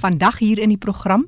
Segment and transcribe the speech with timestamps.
[0.00, 1.26] Vandag hier in die program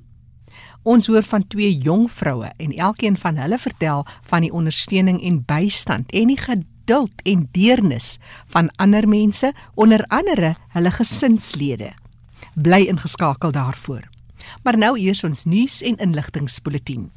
[0.82, 5.42] Ons hoor van twee jong vroue en elkeen van hulle vertel van die ondersteuning en
[5.46, 8.16] bystand en die geduld en deernis
[8.50, 11.92] van ander mense, onder andere hulle gesinslede.
[12.54, 14.08] Bly ingeskakel daarvoor.
[14.66, 17.12] Maar nou eers ons nuus en inligtingspulsatien.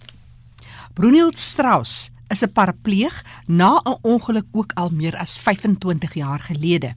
[0.93, 6.95] Bruniel Strauss is 'n parapleeg na 'n ongeluk ook al meer as 25 jaar gelede.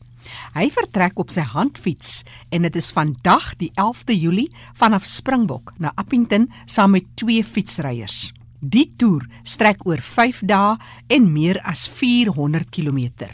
[0.55, 5.93] Hy vertrek op sy handfiets en dit is vandag die 11de Julie vanaf Springbok na
[5.97, 8.33] Appington saam met twee fietsryers.
[8.59, 10.77] Die toer strek oor 5 dae
[11.15, 13.31] en meer as 400 km.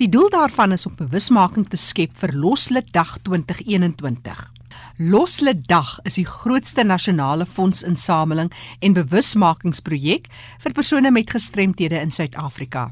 [0.00, 4.55] Die doel daarvan is om bewusmaking te skep vir Loslid Dag 2021.
[4.96, 10.30] Loslid Dag is die grootste nasionale fondsinsameling en bewusmakingsprojek
[10.62, 12.90] vir persone met gestremthede in Suid-Afrika.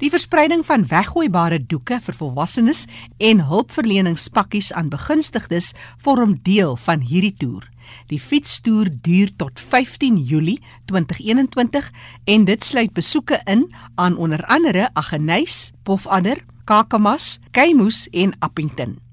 [0.00, 2.84] Die verspreiding van weggooibare doeke vir volwassenes
[3.18, 5.72] en hulpverleningspakkies aan begunstigdes
[6.04, 7.64] vorm deel van hierdie toer.
[8.10, 10.58] Die fietstoer duur tot 15 Julie
[10.90, 11.90] 2021
[12.24, 19.05] en dit sluit besoeke in aan onder andere Aggeneys, Pofadder, Kakamas, Keimoes en Appington.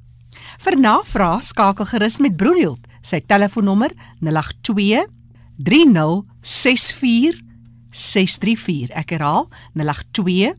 [0.63, 2.85] Vir navraag skakel gerus met Broenhild.
[3.03, 3.91] Sy telefoonnommer
[4.23, 5.01] 082
[5.59, 7.41] 3064
[7.91, 8.93] 634.
[8.95, 10.53] Ek herhaal 082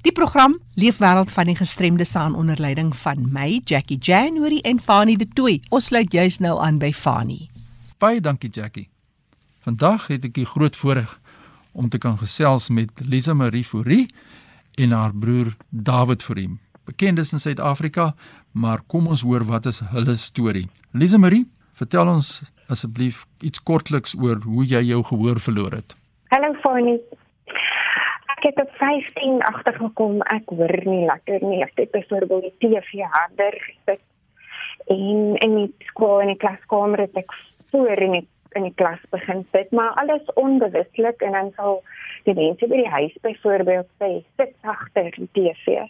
[0.05, 5.17] Die program Leefwêreld van die gestremde staan onder leiding van my Jackie January en Fanie
[5.17, 5.63] De Tooy.
[5.71, 7.51] Ons sluit juis nou aan by Fanie.
[7.99, 8.89] Baie dankie Jackie.
[9.65, 11.21] Vandag het ek die groot voorreg
[11.73, 14.11] om te kan gesels met Lisa Marie Fourie
[14.77, 16.51] en haar broer David Fourie.
[16.85, 18.13] Bekendes in Suid-Afrika,
[18.55, 20.69] maar kom ons hoor wat is hulle storie.
[20.93, 21.45] Lisa Marie,
[21.75, 22.31] vertel ons
[22.71, 25.97] asseblief iets kortliks oor hoe jy jou gehoor verloor het.
[26.31, 26.97] Hallo Fanny.
[28.37, 31.63] Ek het op 15 agtergekom ek hoor nie lekker nie.
[31.67, 34.03] Ek het byvoorbeeld die TV harder gesit
[34.93, 37.33] en in die skool in die klaskamer het ek
[37.73, 41.81] voor in die in die klas begin sit, maar alles onbewuslik en dan sal
[42.23, 45.81] die mense by die huis byvoorbeeld sê sit agter die TV.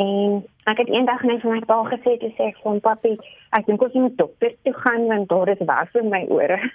[0.00, 0.40] En
[0.70, 3.16] ek het eendag net vir my pa gesê te sê van papi,
[3.56, 6.60] ek dink ons moet dokter toe gaan want daar is was in my ore.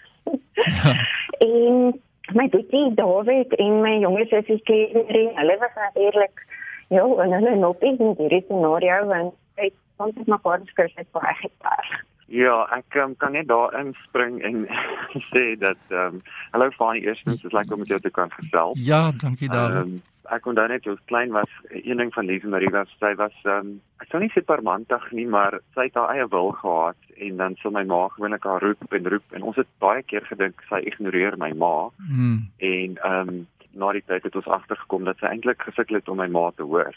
[1.46, 1.94] En
[2.34, 6.46] my boetie David en my jonger sussie Kennedy, hulle was natuurlik
[6.94, 11.10] ja, en hulle nog nie in hierdie scenario want hy soms maar kort skryf het
[11.12, 11.92] baie gepaar.
[12.32, 14.66] Ja, ek um, kan net daar inspring en
[15.32, 16.24] sê dat ehm um,
[16.56, 18.80] hallo Fanie, eerstens is lekker om met jou te kan gesels.
[18.86, 19.86] Ja, dankie David.
[19.86, 20.02] Um,
[20.34, 23.68] ek onthou net ek klein was, een ding van Lize Marie was sy was ehm
[23.68, 27.38] um, ek sou nie sê parmantig nie, maar sy het haar eie wil gehad en
[27.38, 30.62] dan sou my ma gewoonlik haar roep en roep en ons het baie keer gedink
[30.70, 31.90] sy ignoreer my ma.
[32.10, 32.48] Hmm.
[32.58, 33.44] En ehm um,
[33.76, 36.64] na die tyd het ons agtergekom dat sy eintlik gesukkel het om my ma te
[36.64, 36.96] hoor.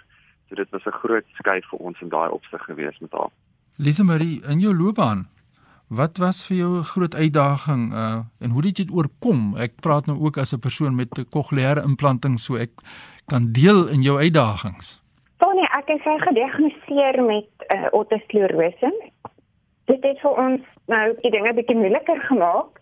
[0.49, 3.33] So dit was 'n groot skuif vir ons in daai opsig gewees met haar.
[3.77, 5.27] Lize Marie, in jou loopbaan
[5.89, 9.57] Wat was vir jou 'n groot uitdaging uh en hoe het jy dit oorkom?
[9.57, 12.71] Ek praat nou ook as 'n persoon met 'n kokleaire implanting, so ek
[13.27, 15.01] kan deel in jou uitdagings.
[15.39, 18.91] Tony, ek is gediagnoseer met uh, otosklerose.
[19.85, 22.73] Dit het vir ons nou die dinge bietjie moeiliker gemaak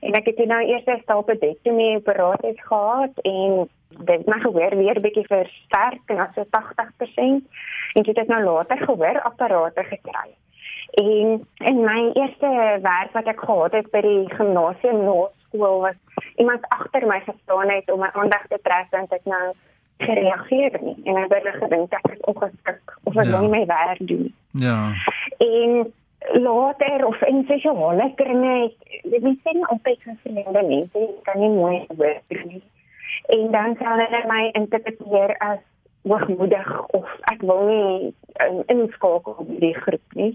[0.00, 5.26] en ek het nou eers 'n stapedektomie operasie gehad en dit my gehoor weer bietjie
[5.26, 7.46] versterk en so 80%
[7.94, 10.34] en dit het nou later gehoor apparate gekry.
[10.90, 15.98] En in my eerste werk wat ek gehad het by die gimnasium Noordskool was
[16.36, 19.44] iemand agter my gestaan het om my aandag te trek en ek nou
[19.98, 23.40] gereageer nie en ek het gedink ek is ongeskik of ek ja.
[23.40, 24.34] nie my werk doen.
[24.50, 24.92] Ja.
[25.38, 25.92] En
[26.32, 28.72] later of in sosiale kringe,
[29.02, 32.62] dit is nie altyd vir vriende nie, jy kan nie mooi werk nie.
[33.36, 35.62] En dan sal hulle my interpreteer as
[36.06, 40.32] hoogmoedig of ek wil nie um, inskakel op die groep nie.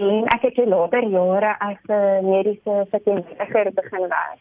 [0.00, 4.40] En ek het later jare as 'n mediese verpleegster begin werk.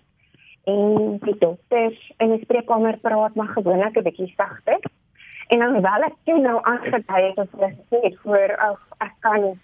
[0.64, 4.80] En die dokters in die spreekkamer praat maar gewoonlik 'n bietjie sagter.
[5.48, 9.60] En dan wel ek toe nou aangedui het as hulle sê voor of ek kan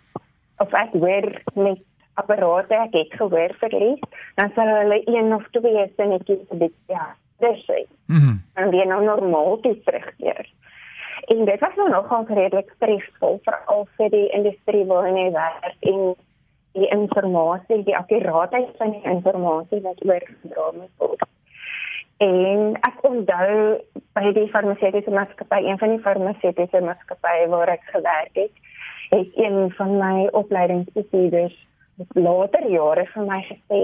[0.57, 1.79] of ek weer met
[2.13, 4.01] apparate ek het gehoor verlies,
[4.35, 7.85] dan sal hulle een of twee sinnetjies dit ja, dis sê.
[8.07, 8.35] Mhm.
[8.53, 10.49] En weer nou normaal toe terugkeer.
[11.31, 15.87] En dit was nou nogal redelik stresvol vir al vir die industrie waarin jy werk
[15.91, 16.01] en
[16.75, 21.23] die informasie, die akkuraatheid van die informasie wat oorgedra moet word.
[22.23, 23.55] En ek onthou
[24.15, 28.53] by die farmaseutiese maatskappy, een van die farmaseutiese maatskappye waar ek gewerk het,
[29.09, 31.57] het een van my opleidingsbestuurders
[32.13, 33.81] later jare vir my gesê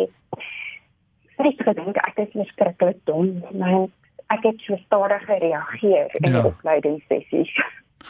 [1.37, 3.87] sy het gedink ek is verskriklik dom maar
[4.35, 6.41] ek het so stadig gereageer in ja.
[6.41, 7.53] die opleidingssessies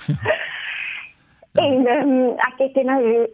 [0.07, 1.63] ja.
[1.65, 3.27] en um, ek het nou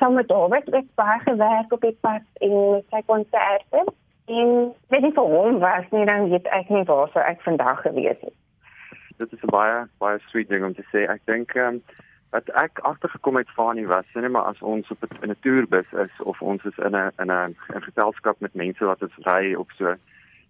[0.00, 3.84] saam met David ek baie gewerk op die pad en sy konserte
[4.28, 4.50] en
[4.92, 8.20] weet nie vir hom was nie dan weet ek nie waar sou ek vandag gewees
[8.20, 8.36] het
[9.18, 11.82] dit is 'n baie baie sweet ding om te sê ek dink um,
[12.30, 16.14] wat ek agtergekom het van nie was net maar as ons op 'n natuurbus is
[16.22, 17.56] of ons is in 'n in 'n
[17.88, 19.94] geselskap met mense wat ons ry op so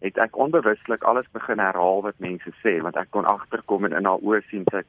[0.04, 4.08] het ek onbewustelik alles begin herhaal wat mense sê want ek kon agterkom en in
[4.10, 4.84] haar oë sien sy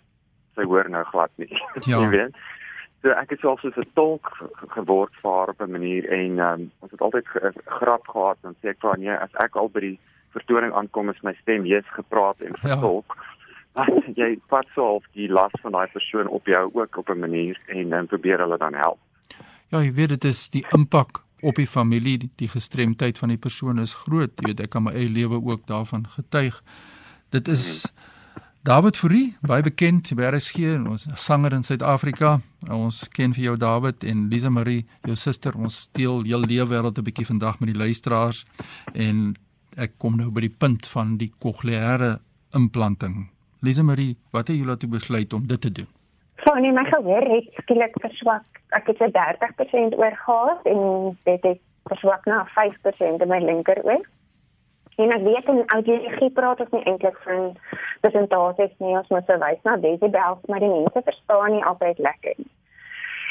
[0.56, 1.52] sy hoor nou glad nie
[1.90, 2.00] ja.
[2.00, 2.44] jy weet
[3.02, 4.30] so ek het selfs 'n tolk
[4.76, 7.28] geword vir haar op 'n manier en um, ons het altyd
[7.66, 11.10] grap gehad dan sê ek vir haar nee as ek al by die vertoning aankom
[11.10, 13.38] is my stem hees gepraat en getolk ja
[14.20, 17.60] jy vat so half die las van daai persoon op jou ook op 'n manier
[17.68, 19.00] en dan probeer hulle dan help.
[19.68, 23.80] Ja, jy weet dit is die impak op die familie, die gestremdheid van die persoon
[23.80, 24.32] is groot.
[24.40, 26.62] Jy weet ek kan my eie lewe ook daarvan getuig.
[27.30, 27.86] Dit is
[28.68, 32.40] David Fourie, baie bekend by RSG, ons sanger in Suid-Afrika.
[32.68, 35.56] Ons ken vir jou David en Lisa Marie, jou suster.
[35.56, 38.46] Ons deel heel lewe wêreld 'n bietjie vandag met die luisteraars
[38.94, 39.36] en
[39.78, 42.20] ek kom nou by die punt van die kokleaire
[42.54, 43.30] implanting.
[43.62, 45.88] Lisa Marie, wat het julle toe besluit om dit te doen?
[46.60, 48.44] Van nee, my gehoor het skielik verswak.
[48.70, 54.02] Ek het 'n 30% oorgehad en dit het verswak na 5% in my linkeroor.
[54.96, 57.58] En ek weet in audiologie praat ons nie eintlik van
[58.02, 62.52] presentasies nie, ons moet verwys na decibels, maar die mense verstaan nie altyd lekker nie.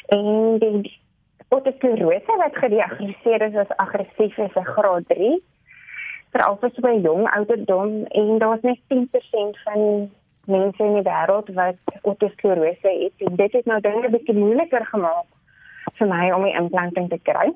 [0.07, 1.01] En die
[1.49, 5.43] otosklerose wat gediagnoseer is as aggressief is 'n graad 3
[6.33, 10.11] veral vir so 'n jong ouderdom en daar's net 10% van
[10.49, 15.27] mense in die wêreld wat otosklerose het en dit het nou dinge bietjie moeiliker gemaak
[15.99, 17.49] vir my om die implanting te kry.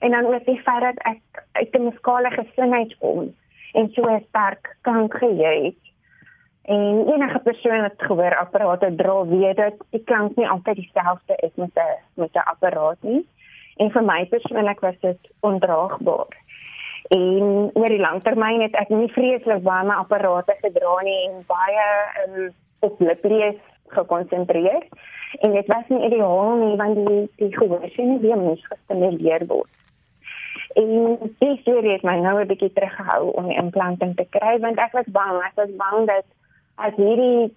[0.00, 3.34] En dan ook die feit dat ek uit 'n muskale gesindheid kom
[3.72, 5.82] en so 'n sterk klank het.
[6.64, 11.74] En enige persoon wat gehoorapparate dra, weet dat die klank nie altyd dieselfde is met
[11.74, 13.28] 'n met 'n apparaat nie.
[13.76, 16.43] En vir my persoonlik was dit ondraagbaar.
[17.08, 21.88] En oor die langtermyn het ek nie vreeslik baie my apparate gedra nie en baie
[22.24, 23.58] um, op liplees
[23.92, 24.86] gekonsentreer.
[25.44, 29.70] En dit was nie ideaal nie want die die gehoorsien nie moes gestimuleer word.
[30.80, 34.78] En dis hier het my nou 'n bietjie teruggehou om die implanting te kry want
[34.78, 36.24] ek was bang, ek was bang dat
[36.74, 37.52] as hierdie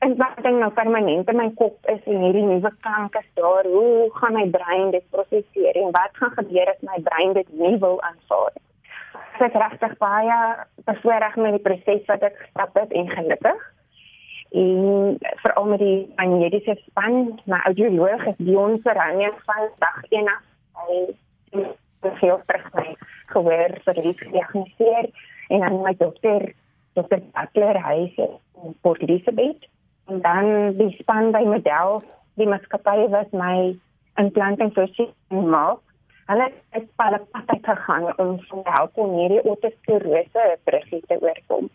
[0.00, 4.32] implanting nou permanent in my kop is en hierdie nuwe klank is daar, hoe gaan
[4.32, 8.50] my brein dit prosesseer en wat gaan gebeur as my brein dit nie wil aanvaar
[8.54, 8.67] nie?
[9.40, 10.38] Is regtig baie
[10.88, 13.64] bevoorreg met die proses wat ek gestap het en gelukkig.
[14.58, 20.44] En veral met die mediese span, my audioloog is Dion Serrania van dag 1 af.
[20.78, 20.98] Hy
[21.58, 22.86] het veel terug my
[23.32, 25.10] gehoor vir die gediagnoseer
[25.48, 26.52] en dan my dokter,
[26.94, 28.28] dokter Butler, hy sê
[28.82, 29.68] Port Elizabeth
[30.08, 32.00] en dan die span by model,
[32.40, 33.74] die maatskappy wat my
[34.20, 35.82] implanting voorsien maak
[36.28, 41.70] hulle het baie pad gegaan om te help om hierdie otosklerose bruggie te oorkom.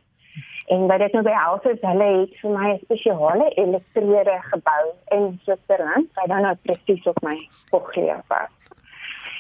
[0.73, 4.83] En wat dit nou behels is, hulle het vir my 'n spesiale elektrode gebou
[5.17, 7.37] in Switserland, wat dan nou presies op my
[7.69, 8.51] cochlea pas.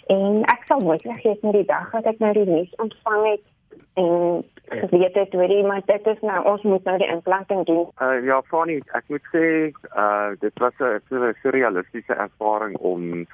[0.07, 3.45] En ek sal nooit vergeet met die dag wat ek nou die nuus ontvang het
[3.93, 7.87] en geweet het hoe iemand dit is nou ons moet nou die implanting doen.
[8.01, 13.27] Uh ja, Fanny, ek moet sê uh dit was 'n surrealistiese ervaring om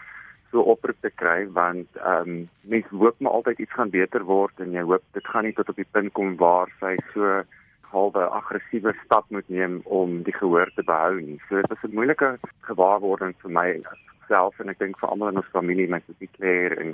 [0.51, 4.59] so oproep te kry want ehm um, mense hoop maar altyd iets gaan beter word
[4.65, 7.41] en jy hoop dit gaan nie tot op die punt kom waar sy so
[7.91, 11.39] halwe aggressiewe stap moet neem om die gehoor te behou nie.
[11.49, 12.37] So dit was 'n moeilike
[12.69, 13.69] gewaarwording vir my
[14.27, 16.93] self en ek dink vir almal in ons familie, my sussie Claire en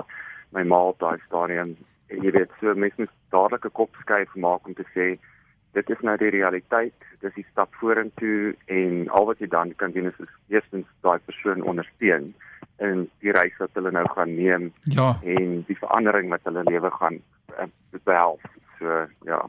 [0.52, 1.76] my ma op daai stadium
[2.08, 5.18] en jy weet so mense moet dadelik 'n kop skuif maak om te sê
[5.76, 9.92] dit is nou die realiteit dis die stap vorentoe en al wat jy dan kan
[9.92, 12.34] doen is eerstens daai persoon ondersteun
[12.84, 15.16] in die reis wat hulle nou gaan neem ja.
[15.22, 17.20] en die verandering wat hulle lewe gaan
[17.56, 17.68] uh,
[18.04, 18.42] behelp
[18.78, 19.40] so ja.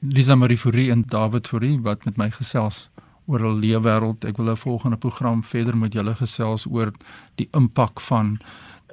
[0.00, 2.86] Lisa Marie Fourie en David Fourie wat met my gesels
[3.26, 6.92] oor hul lewe wêreld ek wil 'n volgende program verder met julle gesels oor
[7.34, 8.38] die impak van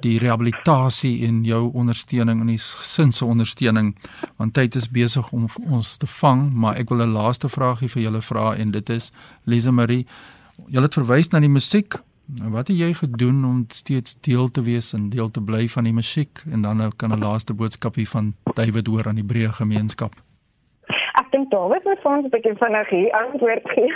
[0.02, 3.94] die rehabilitasie en jou ondersteuning en die gesin se ondersteuning
[4.36, 8.02] want tyd is besig om ons te vang maar ek wil 'n laaste vraagie vir
[8.02, 9.12] julle vra en dit is
[9.44, 10.06] Lisa Marie
[10.66, 11.94] julle het verwys na die musiek
[12.26, 15.92] wat het jy gedoen om steeds deel te wees en deel te bly van die
[15.92, 16.42] musiek?
[16.50, 20.12] En dan nou kan 'n laaste boodskapie van David hoor aan die breë gemeenskap.
[21.20, 23.94] Ek dink David moet vir ons 'n bietjie vinnig hier antwoord gee.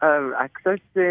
[0.00, 1.06] Uh, ek sê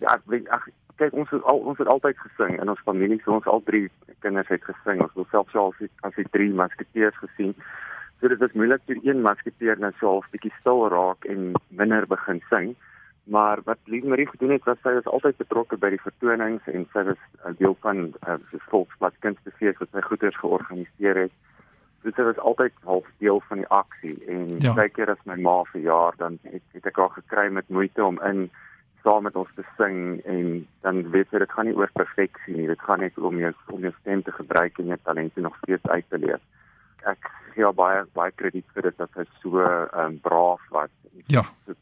[0.00, 3.46] ek ek kyk ons het al ons het altyd gesing in ons familie so ons
[3.46, 5.02] al drie kinders het gesing.
[5.02, 7.54] Ons het selfs al as die drie masketeers gesien.
[8.20, 12.06] So dit is moeilik vir een masketeer net so 'n bietjie stil raak en minder
[12.06, 12.76] begin sing
[13.28, 16.86] maar wat Lies Marie gedoen het was sy was altyd betrokke by die vertonings en
[16.92, 21.34] sy was 'n deel van uh, die volksblad kunstefees wat sy goeders georganiseer het.
[22.02, 24.72] So sy was altyd half deel van die aksie en ja.
[24.74, 28.20] baie keer as my ma verjaar dan het, het ek haar gekry met moeite om
[28.24, 28.50] in
[29.02, 32.66] saam met ons te sing en dan weet jy dit gaan nie oor perfeksie nie
[32.66, 35.86] dit gaan net om jou om jou stem te gebruik en jou talente nog steeds
[35.86, 36.42] uit te leef.
[37.04, 40.90] Ek gee haar baie baie krediet vir dit dat sy so um, braaf was
[41.26, 41.44] ja.
[41.66, 41.74] so,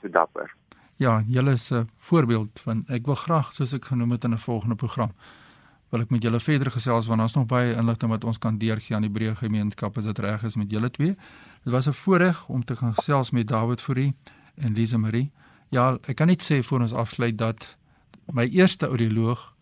[0.00, 0.59] so dapper
[1.00, 4.38] ja julle is 'n voorbeeld van ek wil graag soos ek genoem het in 'n
[4.38, 5.12] volgende program
[5.90, 8.94] wil ek met julle verder gesels want ons nog baie inligting wat ons kan deurgee
[8.96, 11.16] aan die breë gemeenskap as dit reg is met julle twee.
[11.64, 14.14] Dit was 'n voorreg om te gaan gesels met David Fourie
[14.54, 15.30] en Lise Marie.
[15.68, 17.76] Ja, ek kan net sê voor ons afsluit dat
[18.32, 19.54] my eerste audioloog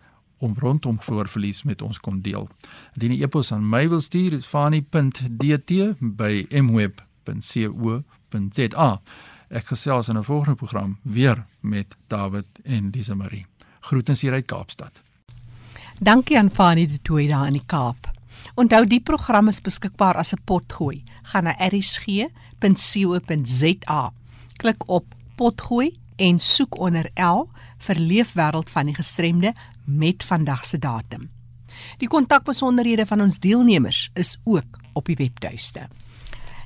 [0.44, 2.48] om rondom voorverlies met ons kon deel.
[2.96, 8.00] Indien jy e-pos aan my wil stuur, is fani.dt by mweb.co.za.
[9.48, 13.46] Ek gesels in 'n volgende program weer met David en Lisa Marie.
[13.80, 15.00] Groetens hier uit Kaapstad.
[16.00, 18.10] Dankie aan Fanie de Tooi daar in die Kaap.
[18.54, 21.02] Onthou die program is beskikbaar as 'n potgooi.
[21.22, 22.30] Gaan na erisg.co.za.
[24.56, 25.04] Klik op
[25.34, 27.48] potgooi en soek onder L
[27.86, 29.54] vir leefwêreld van die gestremde
[29.84, 31.30] met vandag se datum.
[31.98, 35.88] Die kontakbesonderhede van ons deelnemers is ook op die webtuiste.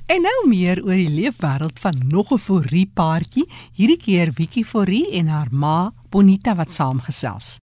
[0.09, 5.11] En nou meer oor die leefwêreld van nog 'n Forrie paartjie, hierdie keer Wiekie Forrie
[5.11, 7.57] en haar ma Bonita wat saamgesels.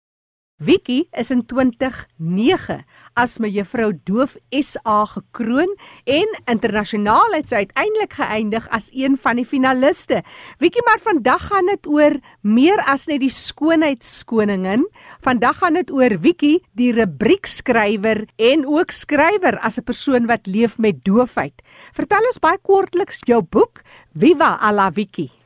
[0.63, 2.85] Wiki is in 2009
[3.19, 5.73] as mevrou Doof SA gekroon
[6.07, 10.21] en internasionaal het sy uiteindelik geëindig as een van die finaliste.
[10.63, 12.17] Wiki, maar vandag gaan dit oor
[12.47, 14.87] meer as net die skoonheidskoningin.
[15.27, 20.79] Vandag gaan dit oor Wiki, die rubriekskrywer en ook skrywer as 'n persoon wat leef
[20.79, 21.59] met doofheid.
[21.93, 23.83] Vertel ons baie kortliks jou boek
[24.15, 25.42] Viva alla Wiki.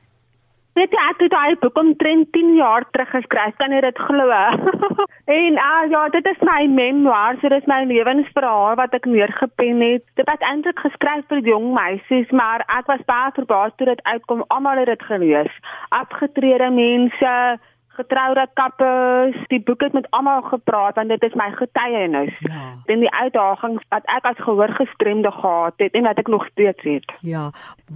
[0.76, 4.26] Weet jy, ek het daai boek omtrent 10 jaar terug geskryf, kan jy dit glo?
[5.38, 9.80] en uh, ja, dit is my memoir, so dit is my lewensverhaal wat ek neergepen
[9.80, 10.04] het.
[10.20, 14.44] Dit was eintlik geskryf vir jong meisies, maar ek was baie verbaas toe dit uitkom.
[14.52, 15.56] Almal het dit gelees.
[15.96, 17.32] Afgetrede mense,
[17.96, 22.38] getroude kappes, die boek het met almal gepraat want dit is my getuienis.
[22.46, 22.64] Ja.
[22.92, 27.14] En die uitdagings wat ek as gehoorgestremde gehad het en wat ek nog steeds het.
[27.26, 27.50] Ja.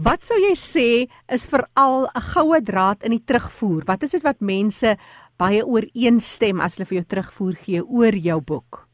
[0.09, 0.89] Wat sou jy sê
[1.33, 3.83] is veral 'n goue draad in die terugvoer?
[3.87, 4.97] Wat is dit wat mense
[5.39, 8.87] baie ooreenstem as hulle vir jou terugvoer gee oor jou boek?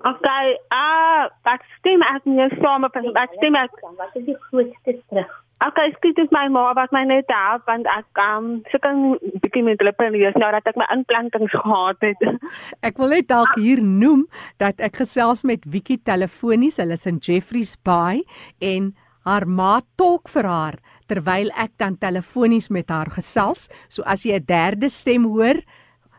[0.00, 4.36] Okay, ah, uh, ek stem ek nie saam met ek stem ek wat is die
[4.48, 8.48] grootste terug Ek okay, skiet dit my ma wat my net help want ek um
[8.72, 12.24] sukkel bietjie met hulle pennies nou dat ek my inplantings gehad het.
[12.88, 14.26] Ek wil net dalk hier noem
[14.62, 18.24] dat ek gesels met Wiki telefonies, hulle is in Jeffreys Bay
[18.64, 18.92] en
[19.28, 23.68] haar ma tolk vir haar terwyl ek dan telefonies met haar gesels.
[23.88, 25.60] So as jy 'n derde stem hoor,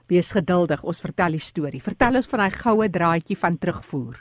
[0.07, 1.81] wees geduldig, ons vertel die storie.
[1.81, 4.19] Vertel ons van daai goue draadjie van terugvoer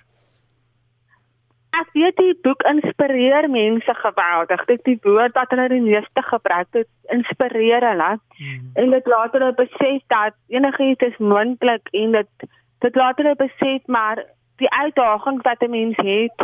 [1.71, 4.65] ek weet die boek inspireer mense geweldig.
[4.65, 6.69] Dit die woord wat hulle die meeste gebruik.
[6.77, 8.11] Dit inspireer hulle.
[8.39, 8.71] Hmm.
[8.75, 12.49] En dit laat hulle besef dat enigiets is moontlik en dit
[12.81, 14.25] dit laat hulle besef maar
[14.57, 16.39] die uitdagings wat 'n mens het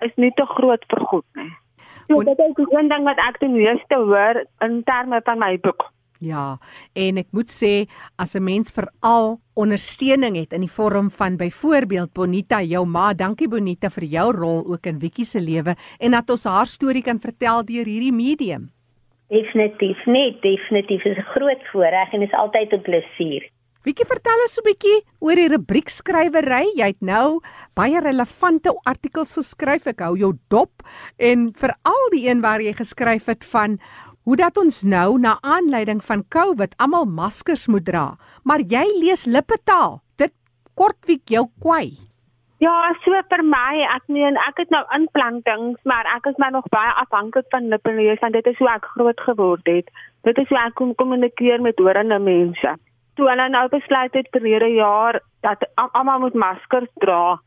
[0.00, 1.52] is nie te groot vir God nie.
[2.08, 5.58] So, dit is die een ding wat ek die meeste hoor in terme van my
[5.58, 5.90] boek.
[6.20, 6.56] Ja,
[6.96, 12.12] en ek moet sê as 'n mens veral ondersteuning het in die vorm van byvoorbeeld
[12.12, 16.30] Bonita, jou ma, dankie Bonita vir jou rol ook in Wiekie se lewe en dat
[16.30, 18.70] ons haar storie kan vertel deur hierdie medium.
[19.28, 23.50] Definitief, nee, definitief is 'n groot voorreg en is altyd 'n plesier.
[23.86, 26.74] Wiekie, vertel ons 'n bietjie oor die rubriekskrywery.
[26.74, 27.40] Jy het nou
[27.74, 29.86] baie relevante artikels geskryf.
[29.86, 30.82] Ek hou jou dop
[31.18, 33.78] en veral die een waar jy geskryf het van
[34.26, 38.06] hoe dat ons nou na aanleiding van COVID almal maskers moet dra,
[38.42, 40.00] maar jy lees lippetaal.
[40.18, 40.34] Dit
[40.74, 41.94] kortwiek jou kwai.
[42.58, 42.72] Ja,
[43.04, 46.90] so vir my, ek meen ek het nou inplantings, maar ek is maar nog baie
[47.04, 49.94] afhanklik van lippelees want dit is hoe ek groot geword het.
[50.26, 52.74] Dit is hoe ek kom kommunikeer met horende mense.
[53.14, 57.38] Toe hulle nou besluit het verlede jaar dat almal moet maskers dra.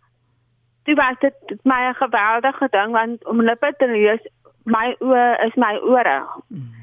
[0.88, 4.24] Dit was dit my 'n geweldige ding want om lippe te lees
[4.70, 6.20] my oë is my ore.
[6.50, 6.79] Mm.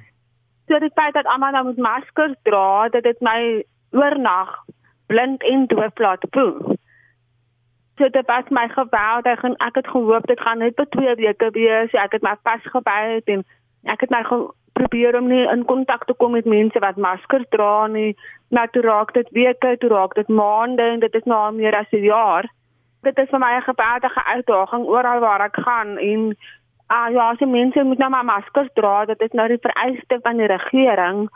[0.66, 4.64] So dit feit dat almal nou met maskers dra, dat dit my oornag
[5.06, 6.76] blind en doof laat voel.
[7.96, 11.50] So dit was my geweldig en ek het gehoop dit gaan net vir 2 weke
[11.50, 11.94] wees.
[11.94, 13.44] Ek het my vasgebyt en
[13.84, 14.22] ek het my
[14.76, 18.16] probeer om nie in kontak te kom met mense wat maskers dra nie.
[18.50, 21.76] Maar toe raak dit weke, toe raak dit maande en dit is nou al meer
[21.78, 22.50] as 'n jaar.
[23.02, 26.36] Dit is vir my 'n geweldige uitdaging oral waar ek gaan en
[26.86, 30.38] Ah ja, as mense moet nou maar maskers dra, dit is nou die vereiste van
[30.38, 31.26] die regering.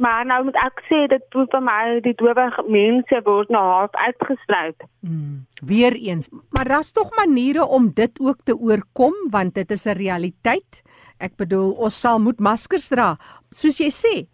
[0.00, 3.94] Maar nou moet ek sê dit voel vir my die dowe mense word nou half
[4.00, 4.86] uitgesluit.
[5.04, 10.00] Mm, Weereens, maar daar's tog maniere om dit ook te oorkom want dit is 'n
[10.00, 10.82] realiteit.
[11.20, 13.16] Ek bedoel, ons sal moet maskers dra.
[13.50, 14.26] Soos jy sê,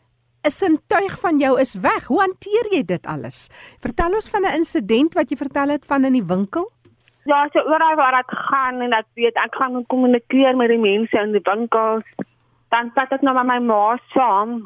[0.46, 2.06] 'n sintuig van jou is weg.
[2.06, 3.48] Hoe hanteer jy dit alles?
[3.80, 6.70] Vertel ons van 'n insident wat jy vertel het van in die winkel.
[7.26, 11.18] Ja, so oral waar ek gaan en ek weet ek gaan kommunikeer met die mense
[11.18, 12.06] in die winkels.
[12.70, 14.60] Dan pat ek nou met my ma saam.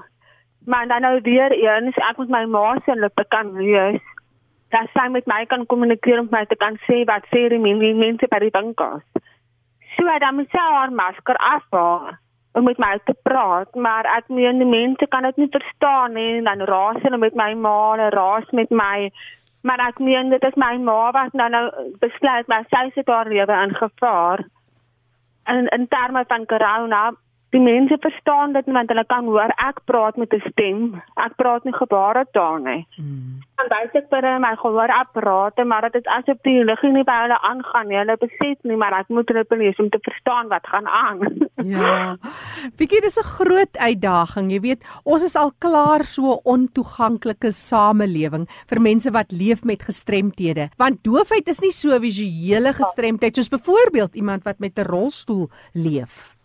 [0.68, 4.04] Maar dan nou weer eens, ek moet my ma se lippe kan lees.
[4.76, 8.28] Dat sy met my kan kommunikeer om my te kan sê wat sê die mense
[8.28, 9.08] by die winkels.
[9.96, 12.12] So dan moet sy haar masker afhaal
[12.52, 16.38] om met my te praat, maar ek meen die mense kan dit nie verstaan nie
[16.38, 19.08] en dan raas hulle met my ma, hulle raas met my
[19.60, 21.64] Maar ek meen dit is my ma wat nou nou
[22.00, 24.44] besluit maar sy sit haar lewe in gevaar.
[25.44, 27.12] In in terme van corona
[27.54, 31.02] die mense verstaan dit want hulle kan hoor ek praat met 'n stem.
[31.16, 32.86] Ek praat nie gebaretaal nie.
[32.96, 33.42] Hmm.
[33.58, 37.38] Dan wys ek vir my gehoorapparate, maar dit is asof die lig nie by hulle
[37.50, 37.98] aangaan nie.
[37.98, 41.18] Hulle besef nie, maar ek moet hulle lees om te verstaan wat gaan aan.
[41.74, 42.16] ja.
[42.76, 44.52] Bietjie dis 'n groot uitdaging.
[44.52, 50.70] Jy weet, ons is al klaar so ontoeganklike samelewing vir mense wat leef met gestremthede.
[50.76, 56.39] Want doofheid is nie so visuele gestremdheid soos byvoorbeeld iemand wat met 'n rolstoel leef.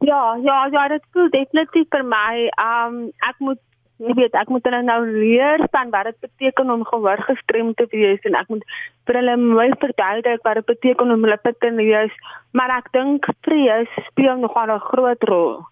[0.00, 2.48] Ja, ja, ja, dit voel definitief vir my.
[2.60, 3.60] Um ek moet
[4.02, 8.24] jy weet, ek moet nou leer van wat dit beteken om gehoor gestremd te wees
[8.26, 8.64] en ek moet
[9.06, 12.16] vir hulle mooi verduidelik wat dit beteken om hulle te lees,
[12.52, 15.62] maar ek dink vrees speel nogal 'n groot rol.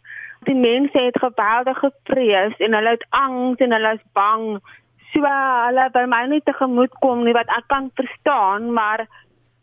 [0.47, 4.61] Die mense het geweldige vrees en hulle het angs en hulle is bang.
[5.13, 9.07] So hulle wil my nie tegemoet kom nie wat ek kan verstaan, maar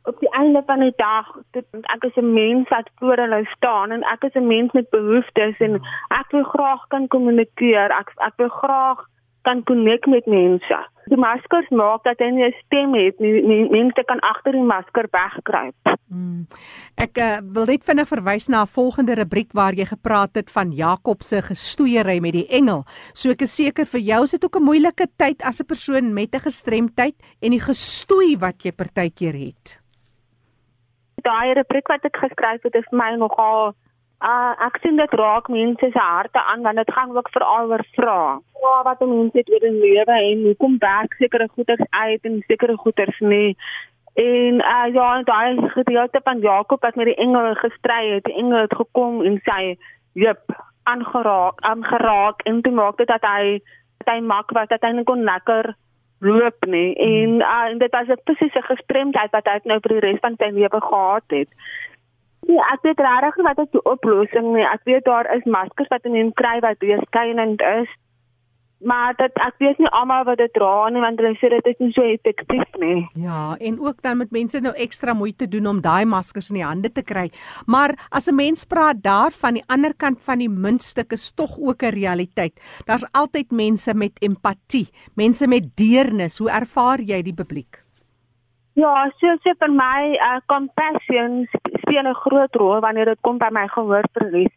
[0.09, 3.91] op die einde van die dag dit ek is 'n mens wat voor hulle staan
[3.91, 5.79] en ek is 'n mens met behoeftes en
[6.21, 7.89] ek wil graag kan kommunikeer.
[8.01, 9.05] Ek ek wil graag
[9.41, 10.79] kan konek met mense.
[11.09, 13.19] Die maskers maak dat jy 'n stem het.
[13.19, 15.97] Nie, nie, mense kan agter die masker wegkruip.
[16.09, 16.47] Hmm.
[16.97, 20.71] Ek uh, wil net vinnig verwys na 'n volgende rubriek waar jy gepraat het van
[20.71, 22.85] Jakob se gestoeiery met die engel.
[23.13, 26.13] So ek is seker vir jou is dit ook 'n moeilike tyd as 'n persoon
[26.13, 29.78] met 'n gestremdheid en die gestoei wat jy partykeer het.
[31.23, 33.73] Daai rubriek wat ek geskryf het is vir my nogal
[34.19, 37.83] Uh ek sien dit raak mense se harte aan want dit gaan ook veral oor
[37.95, 38.39] vrae.
[38.59, 42.75] Vrae wat mense het oor 'n lewe en hoekom werk sekere goeders uit en sekere
[42.77, 43.55] goeders nie.
[44.13, 48.61] En uh ja, daai gedeelte van Jakob wat met die engele gestry het, die engele
[48.61, 49.77] het gekom en sê,
[50.13, 50.43] "Jep,
[50.83, 53.61] aangeraak, aangeraak." En toe maak dit dat hy
[53.97, 55.75] dat hy maak wat dat hy kon lekker
[56.19, 56.95] loop nie.
[56.95, 60.35] En uh en dit was 'n presiese gestremdheid wat hy nou vir die res van
[60.37, 61.49] sy lewe gehad het.
[62.47, 64.65] Nee, ek weet regtig wat is die oplossing nie.
[64.65, 67.89] Ek weet daar is maskers wat mense kry wat weerskynend is.
[68.79, 71.79] Maar dit ek weet nie almal wat dit dra nie want hulle sê dit is
[71.83, 73.01] nie so effektief nie.
[73.19, 76.65] Ja, en ook dan met mense nou ekstra moeite doen om daai maskers in die
[76.65, 77.27] hande te kry.
[77.67, 81.83] Maar as 'n mens praat daarvan die ander kant van die muntstuk is tog ook
[81.83, 82.55] 'n realiteit.
[82.85, 86.37] Daar's altyd mense met empatie, mense met deernis.
[86.37, 87.83] Hoe ervaar jy die publiek?
[88.75, 91.47] Ja, so so vir my, uh compassion
[91.81, 94.55] speel 'n groot rol wanneer dit kom by my gehoorverlies.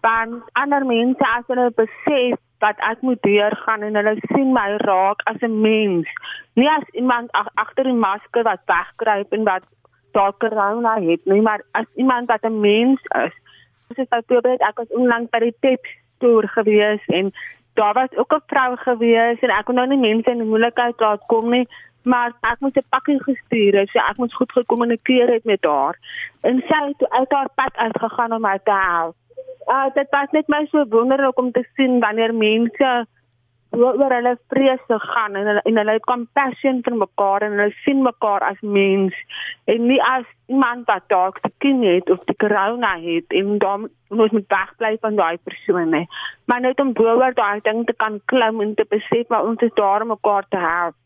[0.00, 5.22] Want ander mense as hulle besef dat ek moet deurgaan en hulle sien my raak
[5.30, 6.08] as 'n mens,
[6.54, 9.64] nie as iemand ag agter die masker wat wegkruip en wat
[10.12, 13.34] dalk corona het nie, maar as iemand wat 'n mens is.
[13.88, 15.84] Soos ek byvoorbeeld ek was onlangs by die TED
[16.18, 17.32] toer gewees en
[17.74, 21.22] daar was ook 'n vrou gewees en ek kon nou nie mense in moeilikheid laat
[21.26, 21.66] kom nie
[22.02, 25.96] maar ek moet 'n pakking gestuur het, so ek moet goed gekommunikeer het met haar.
[26.40, 29.16] En sy het uit haar pad uitgegaan om my te help.
[29.68, 33.06] Uh dit was net my so wonderlik om te sien wanneer mense
[33.76, 38.00] oor hulle vrese gaan en hulle en hulle het compassion vir mekaar en hulle sien
[38.02, 39.16] mekaar as mens
[39.72, 44.32] en nie as iemand wat dalk kin het of die corona het en dan moet
[44.32, 46.04] met wegbly van daai persoon hè.
[46.46, 49.74] Maar net om boor daai ding te kan klim en te besef maar ons is
[49.74, 50.96] daar om mekaar te help.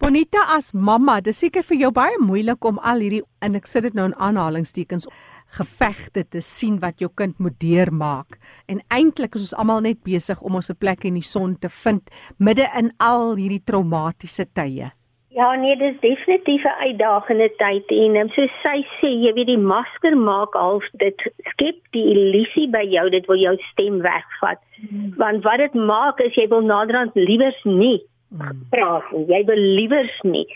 [0.00, 3.84] Bonita as mamma, dis seker vir jou baie moeilik om al hierdie en ek sit
[3.84, 5.06] dit nou in aanhalingstekens
[5.50, 8.38] gevegte te sien wat jou kind moet deurmaak.
[8.66, 11.68] En eintlik is ons almal net besig om ons 'n plek in die son te
[11.68, 12.02] vind
[12.38, 14.90] midde in al hierdie traumatiese tye.
[15.32, 19.58] Ja, nee, dis definitief 'n uitdagende tyd en um, so sy sê, jy weet die
[19.58, 21.14] masker maak half dit
[21.52, 24.58] skep die illusie by jou dit wil jou stem wegvat.
[24.80, 25.14] Hmm.
[25.16, 28.66] Want wat dit maak is jy wil naderhand liewers nie Mm.
[28.70, 29.26] praat nie.
[29.26, 30.46] Jy wil liewers nie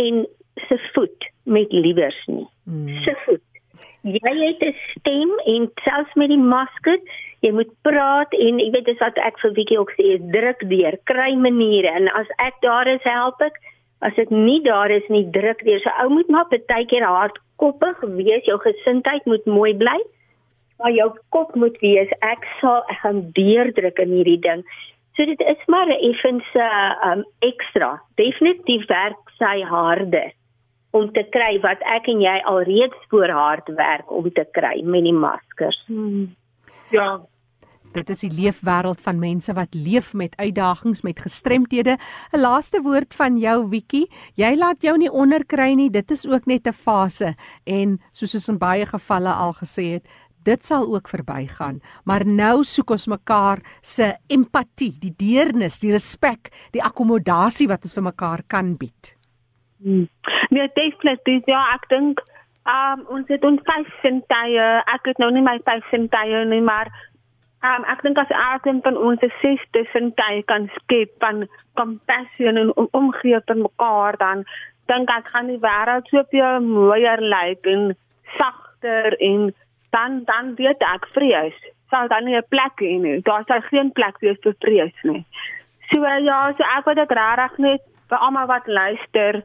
[0.00, 0.26] en
[0.68, 2.46] se voet met liewers nie.
[2.64, 2.88] Mm.
[3.04, 3.42] Se voet.
[4.02, 6.98] Jy het 'n stem en selfs met die masker,
[7.40, 10.60] jy moet praat en jy weet dis wat ek vir Wiekie ook sê, is druk
[10.68, 13.60] deur, kry maniere en as ek daar is help ek.
[14.00, 15.80] As ek nie daar is nie, druk deur.
[15.80, 20.00] So ou moet maar baie keer hardkoppig wees, jou gesindheid moet mooi bly.
[20.78, 24.64] Maar jou kop moet wees, ek sal ek gaan deurdruk in hierdie ding.
[25.16, 26.64] So dit is maar 'n effense
[27.04, 28.00] um ekstra.
[28.16, 30.32] Definitief werk sy harde
[30.90, 35.06] om te kry wat ek en jy alreeds voor hard werk om te kry met
[35.06, 35.78] die maskers.
[35.86, 36.30] Hmm.
[36.90, 37.20] Ja.
[37.90, 41.98] Dit is die leefwêreld van mense wat leef met uitdagings, met gestremthede.
[42.32, 44.06] 'n Laaste woord van jou Wiekie.
[44.34, 45.90] Jy laat jou nie onderkry nie.
[45.90, 50.06] Dit is ook net 'n fase en soos ons in baie gevalle al gesê het,
[50.44, 51.80] dit sal ook verbygaan.
[52.04, 57.94] Maar nou soek ons mekaar se empatie, die deernis, die respek, die akkommodasie wat ons
[57.94, 59.19] vir mekaar kan bied.
[59.82, 60.08] Hmm.
[60.48, 62.22] Nee, definitief ja, ek dink
[62.68, 64.66] um ons het ons vyf sintuie.
[64.94, 66.90] Ek het nou nie my vyf sintuie nie, maar
[67.66, 71.48] um ek dink as elkeen van ons 'n sesde sintuie kan skep van
[71.80, 74.44] compassion en om, omgee vir mekaar dan
[74.92, 77.96] dink ek gaan die wêreld soveel mooier lyk en
[78.38, 79.54] sagter en
[79.90, 81.56] dan dan weet ek vrees
[81.90, 83.22] sal dan nie 'n plek hê nie.
[83.22, 85.24] Daar sal geen plek wees vir vrees nie.
[85.90, 89.42] So ja, so ek wil dit regtig net vir almal wat luister,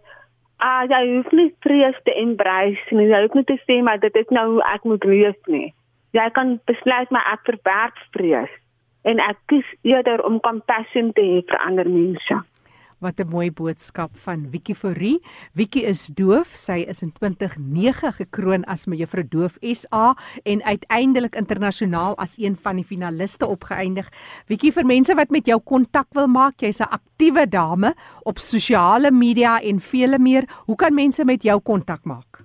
[0.63, 3.09] ah uh, jy hoef nie vrees te embrace nie.
[3.11, 5.73] Jy hoef nie te sê maar dit is nou hoe ek moet leef nie.
[6.15, 8.51] Jy kan besluit maar ek verwerp vrees
[9.05, 12.39] en ek kies eerder om compassion te hê vir ander mense.
[13.05, 15.19] Wat 'n mooi boodskap van Wiki Fourie.
[15.53, 16.47] Wiki is doof.
[16.57, 22.75] Sy is in 2009 gekroon as mevrou Doof SA en uiteindelik internasionaal as een van
[22.75, 24.09] die finaliste opgeëindig.
[24.47, 29.11] Wiki vir mense wat met jou kontak wil maak, jy's 'n aktiewe dame op sosiale
[29.11, 30.43] media en vele meer.
[30.65, 32.41] Hoe kan mense met jou kontak maak?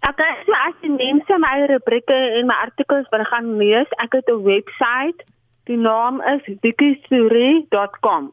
[0.00, 4.28] Ek het as die mense my rubrieke en my artikels wil gaan lees, ek het
[4.28, 5.16] 'n webwerf.
[5.64, 8.32] Die naam is wikisuri.com.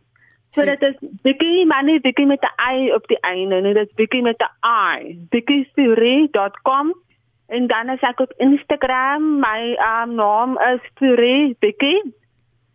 [0.54, 3.88] So dit is wiki, maar nie wiki met 'n i op die einde nie, dit
[3.88, 5.28] is wiki met 'n i.
[5.30, 6.94] wikisuri.com.
[7.48, 12.02] En dan is ek op Instagram, my um, naam is Furi Wiki.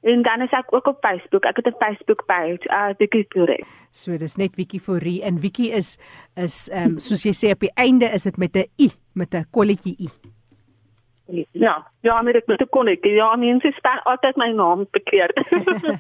[0.00, 1.44] En dan is ek ook op Facebook.
[1.44, 3.64] Ek het 'n Facebook page, uh Wiki Furi.
[3.90, 5.98] So dis net Wiki Fourie en Wiki is
[6.34, 9.34] is ehm um, soos jy sê op die einde is dit met 'n i, met
[9.34, 10.08] 'n kolletjie i.
[11.52, 13.12] Ja, ja, met ek met 'n kolletjie.
[13.12, 15.36] Ja, mense staan altyd my naam verkeerd.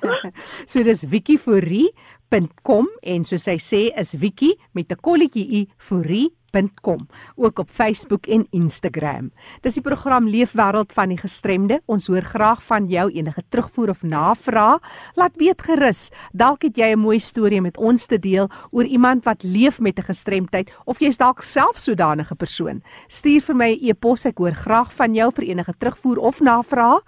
[0.70, 7.06] so dis wikifourie.com en soos hy sê is Wiki met 'n kolletjie i Fourie www.leefwêreld.com
[7.36, 9.32] ook op Facebook en Instagram.
[9.60, 11.80] Dis die program Leefwêreld van die gestremde.
[11.86, 14.80] Ons hoor graag van jou enige terugvoer of navraag.
[15.14, 19.24] Laat weet gerus, dalk het jy 'n mooi storie met ons te deel oor iemand
[19.24, 22.82] wat leef met 'n gestremdheid of jy's dalk self sodanige persoon.
[23.08, 26.40] Stuur vir my 'n e e-pos, ek hoor graag van jou vir enige terugvoer of
[26.40, 27.02] navraag.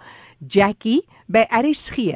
[0.47, 2.11] Jackie by rsg.co.za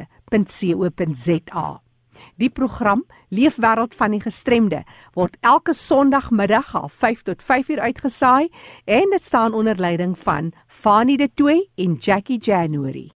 [2.36, 4.82] Die program Leefwêreld van die Gestremde
[5.16, 8.48] word elke Sondagmiddag half 5 tot 5 uur uitgesaai
[8.84, 13.15] en dit staan onder leiding van Fanie De Tooy en Jackie January.